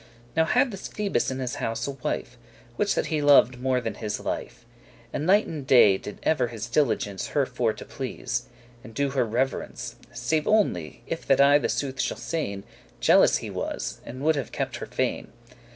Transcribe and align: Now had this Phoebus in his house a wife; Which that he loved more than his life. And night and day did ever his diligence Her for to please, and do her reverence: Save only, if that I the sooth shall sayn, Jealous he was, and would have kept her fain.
Now 0.35 0.45
had 0.45 0.71
this 0.71 0.87
Phoebus 0.87 1.29
in 1.29 1.37
his 1.37 1.57
house 1.61 1.85
a 1.85 1.91
wife; 1.91 2.35
Which 2.75 2.95
that 2.95 3.05
he 3.13 3.21
loved 3.21 3.59
more 3.61 3.79
than 3.79 3.93
his 3.93 4.19
life. 4.19 4.65
And 5.13 5.27
night 5.27 5.45
and 5.45 5.67
day 5.67 5.99
did 5.99 6.17
ever 6.23 6.47
his 6.47 6.65
diligence 6.65 7.27
Her 7.27 7.45
for 7.45 7.71
to 7.73 7.85
please, 7.85 8.47
and 8.83 8.95
do 8.95 9.11
her 9.11 9.23
reverence: 9.23 9.97
Save 10.11 10.47
only, 10.47 11.03
if 11.05 11.27
that 11.27 11.39
I 11.39 11.59
the 11.59 11.69
sooth 11.69 12.01
shall 12.01 12.17
sayn, 12.17 12.63
Jealous 12.99 13.37
he 13.45 13.51
was, 13.51 14.01
and 14.03 14.23
would 14.23 14.37
have 14.37 14.51
kept 14.51 14.77
her 14.77 14.87
fain. 14.87 15.31